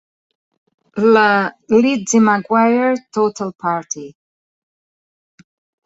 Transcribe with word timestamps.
La 1.07 1.53
"Lizzie 1.67 2.19
McGuire 2.19 2.89
Total 3.11 3.53
Party!" 3.53 4.15